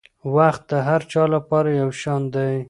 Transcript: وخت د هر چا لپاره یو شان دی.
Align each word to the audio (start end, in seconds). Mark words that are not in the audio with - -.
وخت 0.35 0.61
د 0.71 0.73
هر 0.87 1.01
چا 1.11 1.23
لپاره 1.35 1.69
یو 1.81 1.89
شان 2.01 2.21
دی. 2.33 2.53